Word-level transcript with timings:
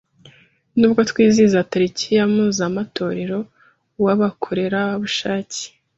Nubwo 0.77 1.01
twizihiza 1.09 1.67
tariki 1.71 2.07
ya 2.17 2.25
mpuzamatorero 2.31 3.39
w’abakorerabushake 4.03 5.63